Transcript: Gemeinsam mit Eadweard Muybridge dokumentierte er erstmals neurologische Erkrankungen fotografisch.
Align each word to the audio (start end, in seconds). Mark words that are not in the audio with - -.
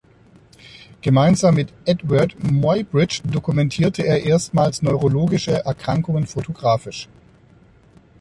Gemeinsam 1.01 1.53
mit 1.53 1.71
Eadweard 1.85 2.33
Muybridge 2.43 3.21
dokumentierte 3.23 4.01
er 4.01 4.23
erstmals 4.23 4.81
neurologische 4.81 5.63
Erkrankungen 5.63 6.25
fotografisch. 6.25 7.07